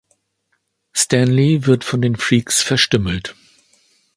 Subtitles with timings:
[0.93, 3.35] Stanley wird von den Freaks verstümmelt.